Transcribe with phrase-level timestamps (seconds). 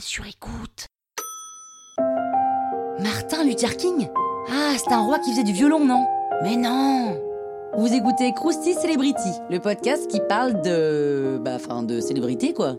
[0.00, 0.86] sur écoute.
[3.00, 4.08] Martin Luther King?
[4.50, 6.06] Ah, c'est un roi qui faisait du violon, non?
[6.42, 7.16] Mais non
[7.76, 11.38] Vous écoutez Krusty Celebrity, le podcast qui parle de.
[11.42, 12.76] Bah, enfin, de célébrité, quoi.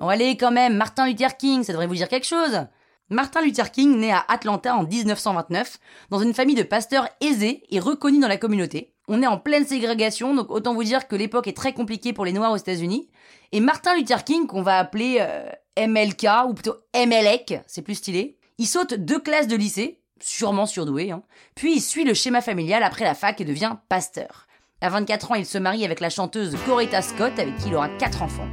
[0.00, 2.66] Oh, allez, quand même, Martin Luther King, ça devrait vous dire quelque chose
[3.10, 5.78] Martin Luther King naît à Atlanta en 1929,
[6.10, 8.94] dans une famille de pasteurs aisés et reconnus dans la communauté.
[9.12, 12.24] On est en pleine ségrégation, donc autant vous dire que l'époque est très compliquée pour
[12.24, 13.08] les Noirs aux États-Unis.
[13.50, 18.38] Et Martin Luther King, qu'on va appeler euh, MLK, ou plutôt MLEC, c'est plus stylé,
[18.58, 21.24] il saute deux classes de lycée, sûrement surdoué, hein.
[21.56, 24.46] puis il suit le schéma familial après la fac et devient pasteur.
[24.80, 27.88] À 24 ans, il se marie avec la chanteuse Coretta Scott, avec qui il aura
[27.88, 28.48] quatre enfants.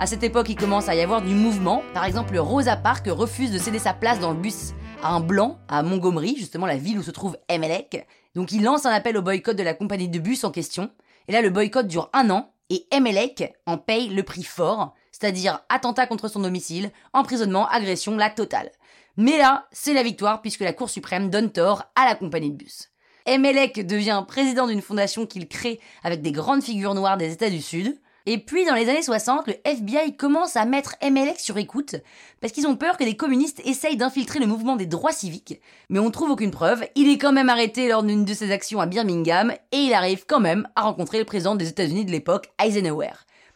[0.00, 1.84] À cette époque, il commence à y avoir du mouvement.
[1.94, 4.72] Par exemple, Rosa Parks refuse de céder sa place dans le bus
[5.02, 8.06] un blanc à Montgomery, justement la ville où se trouve Emelec.
[8.34, 10.90] Donc il lance un appel au boycott de la compagnie de bus en question.
[11.28, 15.60] Et là, le boycott dure un an et Emelec en paye le prix fort, c'est-à-dire
[15.68, 18.70] attentat contre son domicile, emprisonnement, agression, la totale.
[19.16, 22.56] Mais là, c'est la victoire puisque la Cour suprême donne tort à la compagnie de
[22.56, 22.90] bus.
[23.26, 27.60] Emelec devient président d'une fondation qu'il crée avec des grandes figures noires des États du
[27.60, 27.98] Sud.
[28.26, 31.96] Et puis dans les années 60, le FBI commence à mettre MLX sur écoute
[32.40, 35.60] parce qu'ils ont peur que des communistes essayent d'infiltrer le mouvement des droits civiques.
[35.88, 38.80] Mais on trouve aucune preuve, il est quand même arrêté lors d'une de ses actions
[38.80, 42.50] à Birmingham et il arrive quand même à rencontrer le président des États-Unis de l'époque,
[42.62, 43.12] Eisenhower.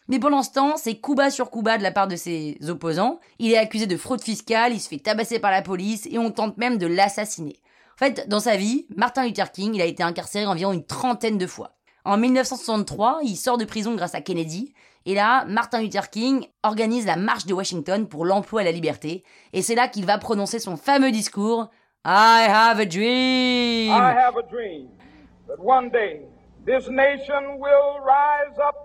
[0.07, 2.57] Mais pendant ce temps, c'est coup bas sur coup bas de la part de ses
[2.67, 3.19] opposants.
[3.39, 6.31] Il est accusé de fraude fiscale, il se fait tabasser par la police et on
[6.31, 7.59] tente même de l'assassiner.
[7.95, 11.37] En fait, dans sa vie, Martin Luther King, il a été incarcéré environ une trentaine
[11.37, 11.75] de fois.
[12.05, 14.75] En 1963, il sort de prison grâce à Kennedy.
[15.07, 19.23] Et là, Martin Luther King organise la marche de Washington pour l'emploi et la liberté.
[19.53, 21.69] Et c'est là qu'il va prononcer son fameux discours
[22.05, 23.91] I have a dream.
[23.91, 24.89] I have a dream
[25.47, 26.21] that one day
[26.63, 28.75] this nation will rise up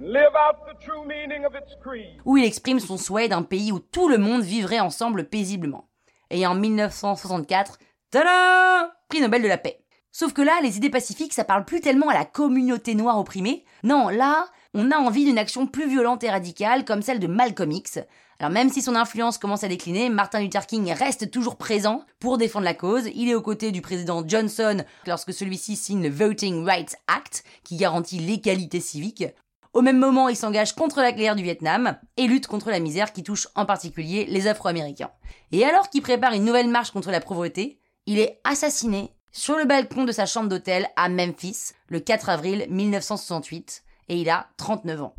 [0.00, 2.22] and live out the true meaning of its creed.
[2.24, 5.90] Où il exprime son souhait d'un pays où tout le monde vivrait ensemble paisiblement.
[6.30, 7.78] Et en 1964,
[8.10, 9.81] tada Prix Nobel de la paix.
[10.12, 13.64] Sauf que là, les idées pacifiques, ça parle plus tellement à la communauté noire opprimée.
[13.82, 17.72] Non, là, on a envie d'une action plus violente et radicale, comme celle de Malcolm
[17.72, 17.98] X.
[18.38, 22.38] Alors même si son influence commence à décliner, Martin Luther King reste toujours présent pour
[22.38, 23.08] défendre la cause.
[23.14, 27.76] Il est aux côtés du président Johnson lorsque celui-ci signe le Voting Rights Act, qui
[27.76, 29.24] garantit l'égalité civique.
[29.72, 33.12] Au même moment, il s'engage contre la guerre du Vietnam et lutte contre la misère
[33.12, 35.12] qui touche en particulier les Afro-Américains.
[35.52, 39.64] Et alors qu'il prépare une nouvelle marche contre la pauvreté, il est assassiné sur le
[39.64, 45.02] balcon de sa chambre d'hôtel à Memphis le 4 avril 1968 et il a 39
[45.02, 45.14] ans.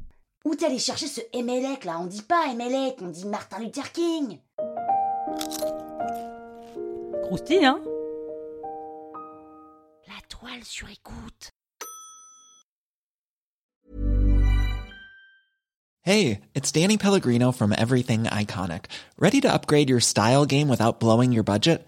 [0.46, 2.00] Où t'es allé chercher ce Emelec là?
[2.00, 4.40] On dit pas Emelec, on dit Martin Luther King
[7.24, 7.82] Croustille, hein?
[10.08, 11.52] La toile sur écoute.
[16.06, 18.88] Hey, it's Danny Pellegrino from Everything Iconic.
[19.18, 21.88] Ready to upgrade your style game without blowing your budget?